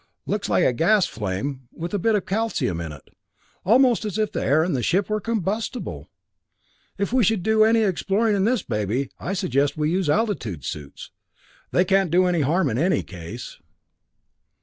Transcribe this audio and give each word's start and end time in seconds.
Looks 0.25 0.49
like 0.49 0.65
a 0.65 0.73
gas 0.73 1.05
flame, 1.05 1.67
with 1.71 1.93
a 1.93 1.99
bit 1.99 2.15
of 2.15 2.25
calcium 2.25 2.81
in 2.81 2.91
it. 2.91 3.11
Almost 3.63 4.03
as 4.03 4.17
if 4.17 4.31
the 4.31 4.43
air 4.43 4.63
in 4.63 4.73
the 4.73 4.81
ship 4.81 5.09
were 5.11 5.21
combustible. 5.21 6.09
If 6.97 7.13
we 7.13 7.23
should 7.23 7.43
do 7.43 7.63
any 7.63 7.81
exploring 7.81 8.35
in 8.35 8.43
this 8.43 8.63
baby, 8.63 9.11
I 9.19 9.33
suggest 9.33 9.77
we 9.77 9.91
use 9.91 10.09
altitude 10.09 10.65
suits 10.65 11.11
they 11.69 11.85
can't 11.85 12.09
do 12.09 12.25
any 12.25 12.41
harm 12.41 12.67
in 12.71 12.79
any 12.79 13.03
case." 13.03 13.59